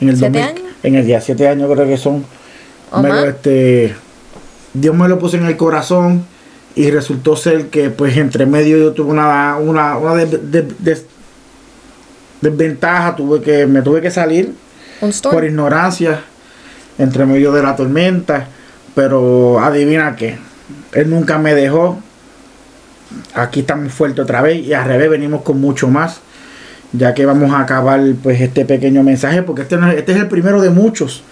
[0.00, 0.74] en el ¿Siete 2000 años?
[0.82, 2.24] en el día siete años creo que son.
[3.26, 3.94] Este,
[4.72, 6.24] Dios me lo puso en el corazón
[6.74, 11.04] y resultó ser que pues entre medio yo tuve una, una, una des- des- des-
[12.40, 14.54] desventaja, tuve que, me tuve que salir
[15.30, 16.20] por ignorancia
[16.98, 18.46] entre medio de la tormenta.
[18.94, 20.36] Pero adivina que
[20.92, 21.98] Él nunca me dejó.
[23.34, 26.20] Aquí estamos fuertes otra vez y al revés venimos con mucho más.
[26.92, 30.28] Ya que vamos a acabar pues este pequeño mensaje porque este, no este es el
[30.28, 31.22] primero de muchos.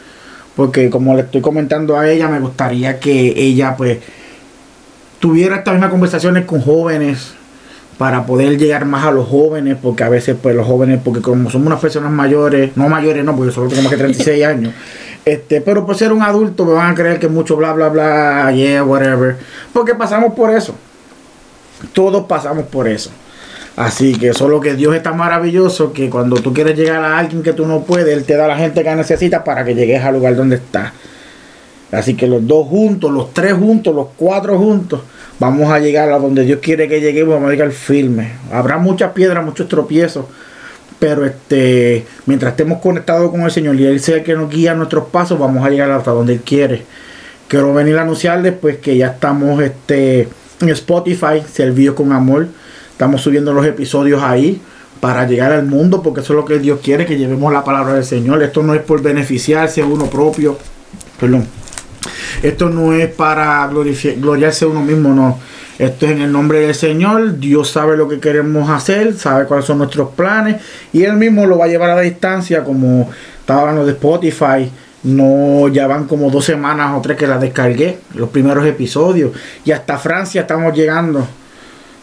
[0.54, 3.98] Porque como le estoy comentando a ella, me gustaría que ella pues
[5.20, 7.34] tuviera estas mismas conversaciones con jóvenes
[7.98, 11.50] para poder llegar más a los jóvenes, porque a veces pues los jóvenes, porque como
[11.50, 14.74] somos unas personas mayores, no mayores no, porque yo solo tengo más que 36 años,
[15.24, 18.52] este, pero por ser un adulto me van a creer que mucho bla bla bla,
[18.52, 19.36] yeah, whatever,
[19.72, 20.74] porque pasamos por eso,
[21.92, 23.10] todos pasamos por eso.
[23.76, 27.52] Así que solo que Dios está maravilloso que cuando tú quieres llegar a alguien que
[27.52, 30.34] tú no puedes, Él te da la gente que necesitas para que llegues al lugar
[30.34, 30.92] donde estás.
[31.92, 35.00] Así que los dos juntos, los tres juntos, los cuatro juntos,
[35.38, 38.32] vamos a llegar a donde Dios quiere que lleguemos, vamos a llegar firme.
[38.52, 40.24] Habrá muchas piedras, muchos tropiezos,
[40.98, 44.74] pero este, mientras estemos conectados con el Señor y Él sea el que nos guía
[44.74, 46.84] nuestros pasos, vamos a llegar hasta donde Él quiere.
[47.48, 50.28] Quiero venir a anunciarles pues que ya estamos este,
[50.60, 52.48] en Spotify, Servido con Amor.
[52.90, 54.60] Estamos subiendo los episodios ahí
[55.00, 57.94] para llegar al mundo, porque eso es lo que Dios quiere, que llevemos la palabra
[57.94, 58.42] del Señor.
[58.42, 60.58] Esto no es por beneficiarse uno propio.
[61.20, 61.46] Perdón.
[62.42, 65.38] Esto no es para gloriarse uno mismo, no.
[65.78, 67.38] Esto es en el nombre del Señor.
[67.38, 70.56] Dios sabe lo que queremos hacer, sabe cuáles son nuestros planes
[70.92, 74.70] y Él mismo lo va a llevar a la distancia como estaba hablando de Spotify.
[75.02, 79.32] No, ya van como dos semanas o tres que la descargué, los primeros episodios.
[79.64, 81.26] Y hasta Francia estamos llegando.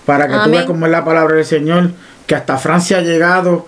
[0.05, 1.91] Para que tú veas cómo es la palabra del Señor.
[2.27, 3.67] Que hasta Francia ha llegado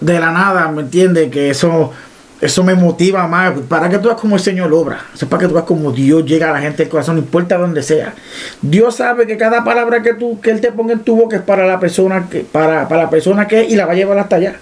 [0.00, 1.30] de la nada, ¿me entiendes?
[1.30, 1.92] Que eso
[2.40, 5.06] eso me motiva más para que tú veas como el Señor obra.
[5.14, 7.56] Es para que tú veas como Dios llega a la gente del corazón, no importa
[7.56, 8.14] donde sea.
[8.60, 11.42] Dios sabe que cada palabra que tú que él te ponga en tu boca es
[11.42, 14.18] para la persona que para, para la persona que es y la va a llevar
[14.18, 14.56] hasta allá,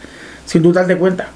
[0.47, 1.29] sin tú darte cuenta.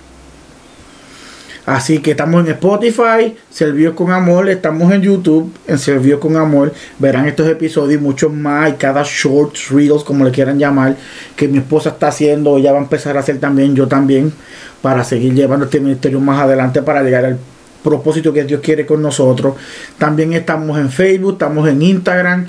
[1.68, 6.72] Así que estamos en Spotify, Servió con Amor, estamos en YouTube, en Servió con Amor.
[6.98, 10.96] Verán estos episodios y muchos más, y cada short, reels, como le quieran llamar,
[11.36, 14.32] que mi esposa está haciendo, ella va a empezar a hacer también, yo también,
[14.80, 17.36] para seguir llevando este ministerio más adelante, para llegar al
[17.84, 19.56] propósito que Dios quiere con nosotros.
[19.98, 22.46] También estamos en Facebook, estamos en Instagram,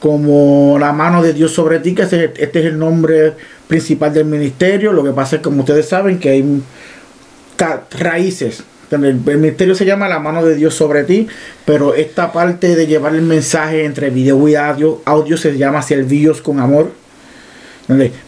[0.00, 3.34] como la mano de Dios sobre ti, que este es el nombre
[3.68, 4.94] principal del ministerio.
[4.94, 6.62] Lo que pasa es, como ustedes saben, que hay
[7.98, 8.64] raíces.
[8.90, 11.26] El, ministerio se llama La mano de Dios sobre ti,
[11.64, 16.42] pero esta parte de llevar el mensaje entre video y audio, audio se llama Servíos
[16.42, 16.90] con Amor.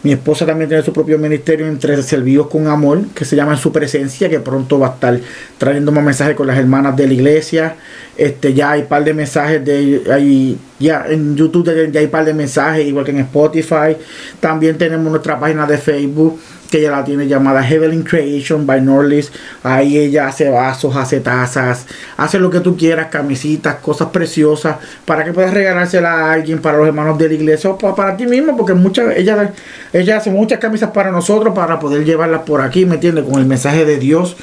[0.03, 3.59] Mi esposa también tiene su propio ministerio entre Servíos con Amor, que se llama En
[3.59, 5.21] su presencia, que pronto va a estar
[5.59, 7.77] trayendo más mensajes con las hermanas de la iglesia.
[8.17, 12.11] Este, ya hay un par de mensajes de hay, ya en YouTube ya hay un
[12.11, 13.97] par de mensajes, igual que en Spotify.
[14.41, 16.39] También tenemos nuestra página de Facebook
[16.71, 19.33] que ella la tiene llamada Heavenly Creation by Norlis.
[19.63, 25.25] Ahí ella hace vasos, hace tazas, hace lo que tú quieras, camisitas, cosas preciosas, para
[25.25, 28.57] que puedas regalársela a alguien, para los hermanos de la iglesia o para, ti mismo,
[28.57, 29.53] porque muchas, ella,
[29.93, 33.25] ella hace muchas camisas para nosotros, para poder llevarlas por aquí, ¿me entiendes?
[33.25, 34.37] Con el mensaje de Dios.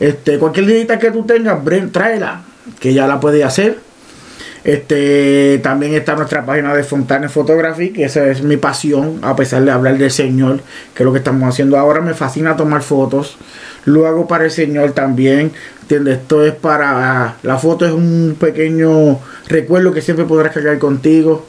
[0.00, 1.58] Este, cualquier lidita que tú tengas,
[1.92, 2.42] tráela,
[2.80, 3.78] que ella la puede hacer
[4.64, 9.62] este, también está nuestra página de Fontana Photography, que esa es mi pasión, a pesar
[9.62, 10.60] de hablar del Señor,
[10.94, 12.00] que es lo que estamos haciendo ahora.
[12.00, 13.36] Me fascina tomar fotos.
[13.84, 15.52] Lo hago para el Señor también.
[15.82, 16.18] ¿Entiendes?
[16.18, 17.36] Esto es para.
[17.42, 21.46] La foto es un pequeño recuerdo que siempre podrás cargar contigo.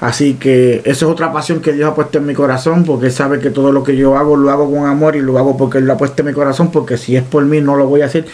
[0.00, 3.12] Así que eso es otra pasión que Dios ha puesto en mi corazón, porque Él
[3.12, 5.78] sabe que todo lo que yo hago lo hago con amor y lo hago porque
[5.78, 8.02] Él lo ha puesto en mi corazón, porque si es por mí no lo voy
[8.02, 8.26] a hacer.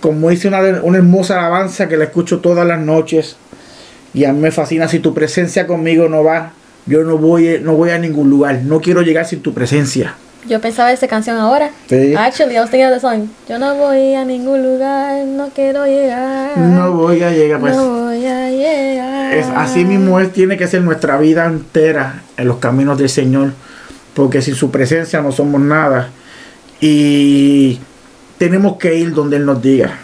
[0.00, 3.36] Como hice una, una hermosa alabanza que la escucho todas las noches,
[4.12, 6.52] y a mí me fascina si tu presencia conmigo no va,
[6.86, 8.60] yo no voy, no voy a ningún lugar.
[8.62, 10.14] No quiero llegar sin tu presencia.
[10.48, 11.70] Yo pensaba esa canción ahora.
[11.88, 12.14] Sí.
[12.16, 13.28] Actually, I was thinking of the song.
[13.48, 16.56] Yo no voy a ningún lugar, no quiero llegar.
[16.56, 17.74] No voy a llegar, pues.
[17.74, 19.34] No voy a llegar.
[19.34, 23.52] Es, así mismo es, tiene que ser nuestra vida entera en los caminos del Señor.
[24.14, 26.10] Porque sin su presencia no somos nada.
[26.80, 27.80] Y
[28.38, 29.98] tenemos que ir donde Él nos diga.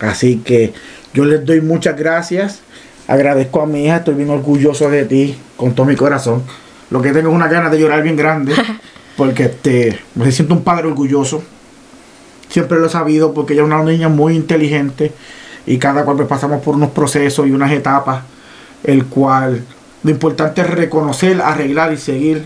[0.00, 0.72] Así que
[1.12, 2.62] yo les doy muchas gracias
[3.08, 6.42] Agradezco a mi hija, estoy bien orgulloso de ti, con todo mi corazón.
[6.90, 8.54] Lo que tengo es una ganas de llorar bien grande,
[9.16, 11.42] porque este, me siento un padre orgulloso.
[12.50, 15.12] Siempre lo he sabido, porque ella es una niña muy inteligente
[15.66, 18.24] y cada cual pues, pasamos por unos procesos y unas etapas,
[18.84, 19.64] el cual
[20.02, 22.44] lo importante es reconocer, arreglar y seguir.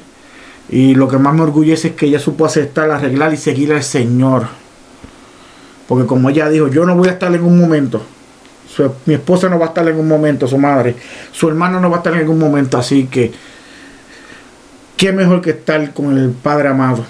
[0.69, 3.83] Y lo que más me orgullece es que ella supo aceptar, arreglar y seguir al
[3.83, 4.47] Señor.
[5.93, 8.01] Porque como ella dijo, yo no voy a estar en un momento
[9.05, 10.95] mi esposa no va a estar en un momento, su madre,
[11.31, 13.31] su hermano no va a estar en ningún momento, así que
[14.97, 17.05] qué mejor que estar con el Padre amado,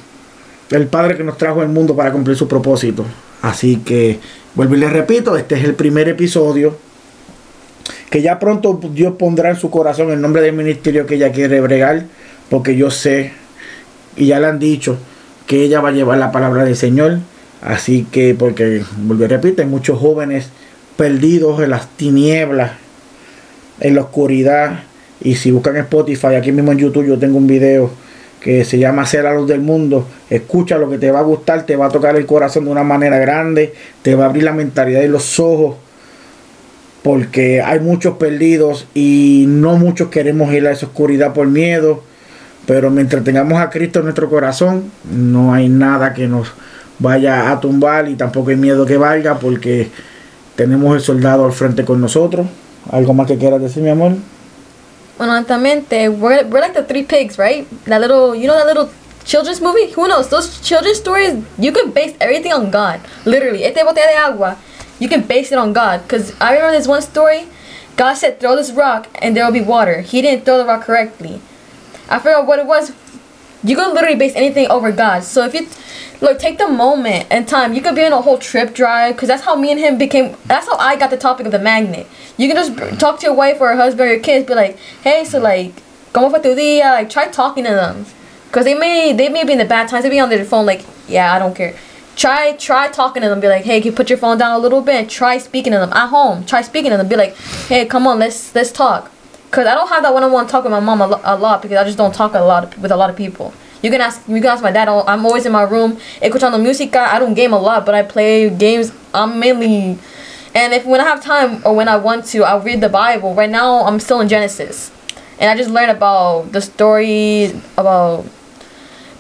[0.71, 3.05] el Padre que nos trajo al mundo para cumplir su propósito.
[3.42, 4.18] Así que,
[4.57, 6.77] vuelvo y le repito, este es el primer episodio
[8.11, 11.61] que ya pronto Dios pondrá en su corazón el nombre del ministerio que ella quiere
[11.61, 12.07] bregar,
[12.51, 13.33] porque yo sé,
[14.16, 14.99] y ya le han dicho,
[15.47, 17.21] que ella va a llevar la palabra del Señor.
[17.62, 20.48] Así que, porque, vuelvo y repito, hay muchos jóvenes
[20.96, 22.72] perdidos en las tinieblas,
[23.81, 24.81] en la oscuridad.
[25.22, 27.90] Y si buscan Spotify, aquí mismo en YouTube yo tengo un video
[28.40, 30.09] que se llama Ser la luz del mundo.
[30.29, 32.83] Escucha lo que te va a gustar, te va a tocar el corazón de una
[32.83, 33.72] manera grande,
[34.03, 35.77] te va a abrir la mentalidad y los ojos.
[37.05, 42.03] Porque hay muchos perdidos y no muchos queremos ir a esa oscuridad por miedo.
[42.66, 46.53] Pero mientras tengamos a Cristo en nuestro corazón, no hay nada que nos
[47.03, 49.91] vaya a tumbar y tampoco hay miedo que valga porque
[50.57, 52.47] tenemos el soldado al frente con nosotros.
[52.91, 54.12] ¿Algo más que quieras decir, mi amor?
[55.19, 57.67] Honestamente, we're, we're like the three pigs, right?
[57.85, 58.91] That little, you know that little
[59.25, 59.91] children's movie?
[59.93, 60.29] Who knows?
[60.29, 63.01] Those children's stories, you can base everything on God.
[63.25, 63.65] Literally.
[63.65, 64.57] Este botella de agua,
[64.99, 66.03] you can base it on God.
[66.03, 67.47] Because I remember this one story.
[67.97, 70.01] God said, throw this rock and there will be water.
[70.01, 71.41] He didn't throw the rock correctly.
[72.09, 72.93] I forgot what it was.
[73.62, 75.23] You can literally base anything over God.
[75.23, 75.69] So if you
[76.23, 77.75] look, take the moment and time.
[77.75, 80.37] You could be on a whole trip drive because that's how me and him became.
[80.47, 82.07] That's how I got the topic of the magnet.
[82.39, 84.47] You can just talk to your wife or your husband or your kids.
[84.47, 85.75] Be like, hey, so like,
[86.13, 86.93] como fue tu día?
[86.93, 88.07] Like, try talking to them,
[88.47, 90.05] because they may they may be in the bad times.
[90.05, 91.75] They be on their phone like, yeah, I don't care.
[92.15, 93.41] Try try talking to them.
[93.41, 95.09] Be like, hey, can you put your phone down a little bit?
[95.11, 96.45] Try speaking to them at home.
[96.47, 97.09] Try speaking to them.
[97.09, 97.35] Be like,
[97.69, 99.11] hey, come on, let's let's talk.
[99.51, 101.77] Cause I don't have that one-on-one talk with my mom a, lo- a lot because
[101.77, 103.53] I just don't talk a lot with a lot of people.
[103.83, 104.88] You can ask you can ask my dad.
[104.88, 107.09] I'm always in my room escuchando música.
[107.09, 108.92] I don't game a lot, but I play games.
[109.12, 109.99] I'm mainly,
[110.55, 113.35] and if when I have time or when I want to, I'll read the Bible.
[113.35, 114.92] Right now, I'm still in Genesis,
[115.40, 118.25] and I just learned about the story about.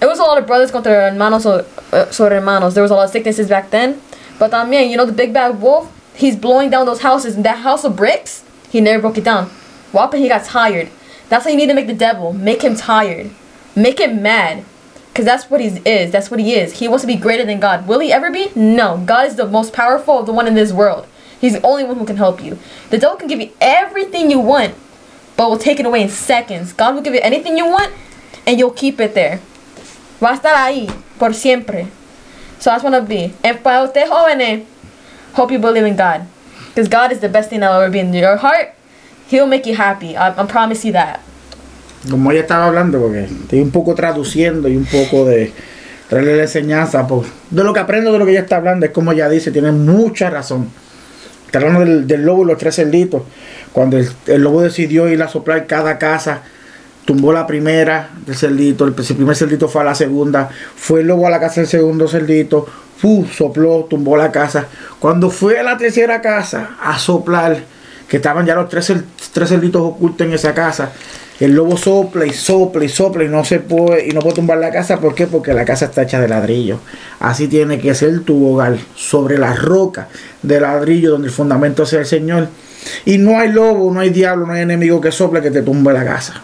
[0.00, 2.74] It was a lot of brothers contra hermanos o uh, hermanos.
[2.74, 4.00] There was a lot of sicknesses back then,
[4.38, 5.90] but también you know the big bad wolf.
[6.14, 8.44] He's blowing down those houses, and that house of bricks.
[8.70, 9.50] He never broke it down.
[9.90, 10.14] What?
[10.14, 10.88] He got tired.
[11.28, 12.32] That's how you need to make the devil.
[12.32, 13.30] Make him tired.
[13.74, 14.64] Make him mad.
[15.08, 16.10] Because that's what he is.
[16.10, 16.78] That's what he is.
[16.78, 17.86] He wants to be greater than God.
[17.86, 18.50] Will he ever be?
[18.54, 19.02] No.
[19.04, 21.06] God is the most powerful of the one in this world.
[21.38, 22.58] He's the only one who can help you.
[22.90, 24.74] The devil can give you everything you want,
[25.36, 26.72] but will take it away in seconds.
[26.72, 27.92] God will give you anything you want,
[28.46, 29.40] and you'll keep it there.
[30.20, 31.88] Va a estar ahí por siempre.
[32.60, 33.34] So that's what I'll be.
[33.42, 34.64] And para ustedes jóvenes,
[35.34, 36.26] hope you believe in God.
[36.68, 38.74] Because God is the best thing that will ever be in your heart.
[39.26, 40.16] He'll make you happy.
[40.16, 41.20] I, I promise you that.
[42.10, 45.52] Como ella estaba hablando, porque estoy un poco traduciendo y un poco de
[46.08, 48.92] traerle la enseñanza, pues, de lo que aprendo de lo que ella está hablando, es
[48.92, 50.68] como ella dice, tiene mucha razón.
[51.46, 53.22] Está hablando del, lobo y los tres cerditos.
[53.72, 56.42] Cuando el, lobo decidió ir a soplar cada casa,
[57.04, 61.06] tumbó la primera del cerdito, el, el primer cerdito fue a la segunda, fue el
[61.06, 64.66] lobo a la casa del segundo cerdito, fu, sopló, tumbó la casa.
[64.98, 67.58] Cuando fue a la tercera casa a soplar,
[68.08, 68.92] que estaban ya los tres,
[69.32, 70.92] tres cerditos ocultos en esa casa,
[71.40, 74.58] el lobo sopla y sopla y sopla y no se puede y no puede tumbar
[74.58, 75.00] la casa.
[75.00, 75.26] ¿Por qué?
[75.26, 76.78] Porque la casa está hecha de ladrillo.
[77.20, 80.08] Así tiene que ser tu hogar, sobre la roca
[80.42, 82.48] de ladrillo donde el fundamento sea el Señor.
[83.04, 85.92] Y no hay lobo, no hay diablo, no hay enemigo que sople que te tumbe
[85.92, 86.42] la casa.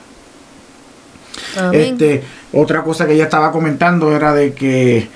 [1.57, 1.93] Amén.
[1.93, 2.23] Este,
[2.53, 5.09] otra cosa que ella estaba comentando era de que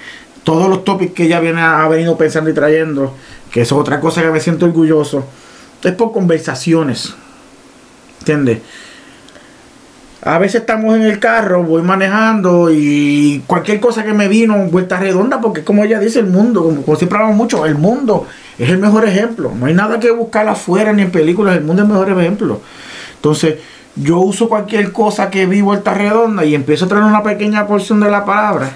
[0.44, 3.14] todos los topics que ella viene, ha venido pensando y trayendo,
[3.50, 5.24] que eso es otra cosa que me siento orgulloso,
[5.82, 7.14] es por conversaciones.
[8.20, 8.58] ¿Entiendes?
[10.24, 14.96] A veces estamos en el carro, voy manejando y cualquier cosa que me vino, vuelta
[14.96, 18.78] redonda, porque como ella dice, el mundo, como, siempre hablamos mucho, el mundo es el
[18.78, 19.50] mejor ejemplo.
[19.58, 22.60] No hay nada que buscar afuera ni en películas, el mundo es el mejor ejemplo.
[23.16, 23.56] Entonces,
[23.96, 27.98] yo uso cualquier cosa que vi vuelta redonda y empiezo a traer una pequeña porción
[27.98, 28.70] de la palabra.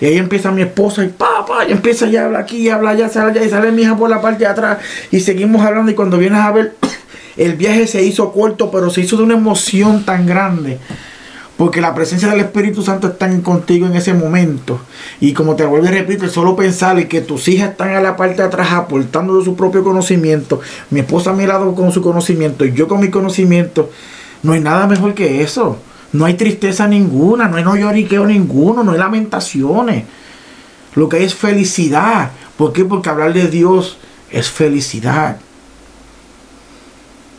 [0.00, 2.90] Y ahí empieza mi esposa y papá, y empieza ya a hablar aquí, y habla
[2.90, 4.78] allá, sale allá, y sale mi hija por la parte de atrás.
[5.10, 6.76] Y seguimos hablando y cuando vienes a ver,
[7.40, 10.78] el viaje se hizo corto, pero se hizo de una emoción tan grande.
[11.56, 14.78] Porque la presencia del Espíritu Santo está contigo en ese momento.
[15.20, 18.36] Y como te vuelvo repito, el solo pensar que tus hijas están a la parte
[18.36, 22.74] de atrás aportando su propio conocimiento, mi esposa a mi lado con su conocimiento y
[22.74, 23.90] yo con mi conocimiento,
[24.42, 25.78] no hay nada mejor que eso.
[26.12, 30.04] No hay tristeza ninguna, no hay no lloriqueo ninguno, no hay lamentaciones.
[30.94, 32.32] Lo que hay es felicidad.
[32.58, 32.84] ¿Por qué?
[32.84, 33.96] Porque hablar de Dios
[34.30, 35.38] es felicidad.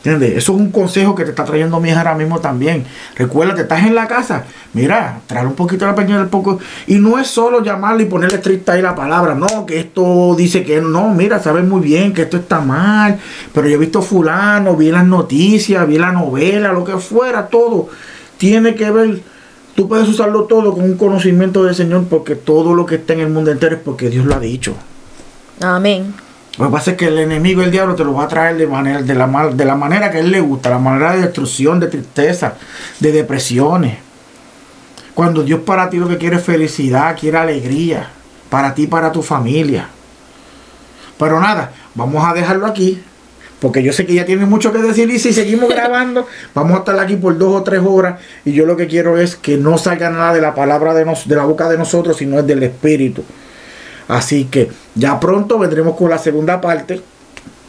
[0.04, 0.36] ¿Entiendes?
[0.36, 2.86] Eso es un consejo que te está trayendo mi hija ahora mismo también.
[3.16, 4.46] Recuerda, estás en la casa.
[4.74, 6.58] Mira, trae un poquito la pequeña del poco.
[6.88, 9.36] Y no es solo llamarle y ponerle estricta ahí la palabra.
[9.36, 11.14] No, que esto dice que no.
[11.14, 13.20] Mira, sabes muy bien que esto está mal.
[13.54, 17.90] Pero yo he visto fulano, vi las noticias, vi la novela, lo que fuera, todo.
[18.40, 19.22] Tiene que ver.
[19.76, 23.20] Tú puedes usarlo todo con un conocimiento del Señor porque todo lo que está en
[23.20, 24.74] el mundo entero es porque Dios lo ha dicho.
[25.60, 26.12] Amén.
[26.58, 28.68] Lo que pasa es que el enemigo, el diablo, te lo va a traer de,
[28.68, 31.22] manera, de, la, mal- de la manera que a él le gusta, la manera de
[31.22, 32.56] destrucción, de tristeza,
[33.00, 33.98] de depresiones.
[35.14, 38.10] Cuando Dios para ti lo que quiere es felicidad, quiere alegría,
[38.50, 39.88] para ti y para tu familia.
[41.18, 43.02] Pero nada, vamos a dejarlo aquí,
[43.60, 46.80] porque yo sé que ya tiene mucho que decir y si seguimos grabando, vamos a
[46.80, 49.78] estar aquí por dos o tres horas y yo lo que quiero es que no
[49.78, 52.64] salga nada de la palabra de, nos, de la boca de nosotros, sino es del
[52.64, 53.24] Espíritu.
[54.12, 57.02] Así que ya pronto vendremos con la segunda parte.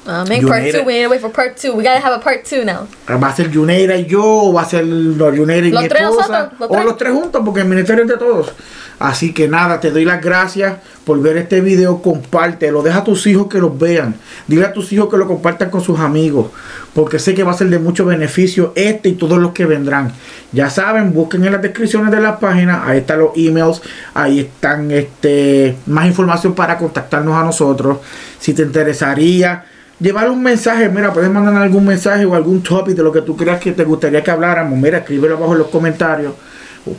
[0.04, 0.42] Amén.
[0.42, 0.78] You Part made two.
[0.78, 0.86] it.
[0.86, 1.74] We need to wait for part two.
[1.74, 2.88] We gotta have a part two now.
[3.08, 5.88] Va a ser Yuneira y yo, o va a ser no, Yuneira y Los mi
[5.88, 6.84] tres esposa, nosotros, los o tres.
[6.84, 8.52] los tres juntos, porque el ministerio es de todos.
[8.98, 10.74] Así que nada, te doy las gracias
[11.04, 14.14] por ver este video, compártelo, deja a tus hijos que los vean,
[14.46, 16.52] dile a tus hijos que lo compartan con sus amigos,
[16.94, 20.12] porque sé que va a ser de mucho beneficio este y todos los que vendrán.
[20.52, 23.82] Ya saben, busquen en las descripciones de la página, ahí están los emails,
[24.14, 27.98] ahí están este más información para contactarnos a nosotros.
[28.38, 29.64] Si te interesaría
[30.02, 33.36] llevar un mensaje, mira, puedes mandar algún mensaje o algún topic de lo que tú
[33.36, 36.34] creas que te gustaría que habláramos, mira, escríbelo abajo en los comentarios.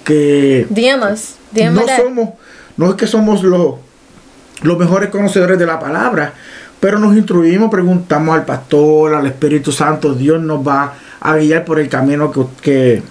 [0.03, 0.65] Que
[1.69, 2.29] no somos,
[2.77, 3.75] no es que somos los,
[4.61, 6.33] los mejores conocedores de la palabra,
[6.79, 11.79] pero nos instruimos, preguntamos al pastor, al Espíritu Santo, Dios nos va a guiar por
[11.79, 13.03] el camino que, que,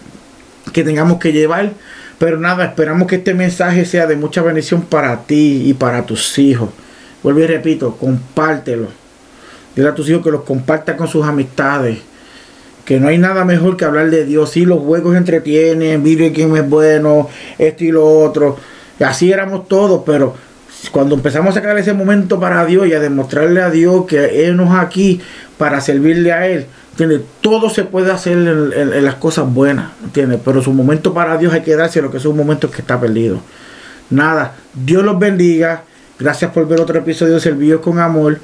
[0.73, 1.73] que tengamos que llevar.
[2.19, 6.39] Pero nada, esperamos que este mensaje sea de mucha bendición para ti y para tus
[6.39, 6.71] hijos.
[7.23, 9.02] Vuelvo y repito, compártelo.
[9.75, 11.99] Dile a tus hijos que los compartan con sus amistades.
[12.85, 14.51] Que no hay nada mejor que hablar de Dios.
[14.51, 18.57] Sí, los juegos entretienen, video quién es bueno, esto y lo otro.
[19.01, 20.35] Así éramos todos, pero
[20.91, 24.57] cuando empezamos a sacar ese momento para Dios y a demostrarle a Dios que Él
[24.57, 25.21] nos aquí
[25.57, 27.21] para servirle a Él, ¿entiendes?
[27.41, 30.41] Todo se puede hacer en, las cosas buenas, ¿entiendes?
[30.45, 33.41] Pero su momento para Dios hay que darse lo que son momentos que está perdido.
[34.11, 35.85] Nada, Dios los bendiga.
[36.19, 38.39] Gracias por ver otro episodio de Servidos con Amor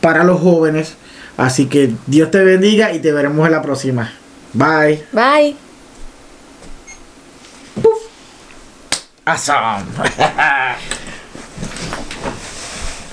[0.00, 0.94] para los jóvenes.
[1.36, 4.12] Así que Dios te bendiga y te veremos en la próxima.
[4.52, 5.04] Bye.
[5.12, 5.56] Bye.
[9.26, 9.84] Awesome.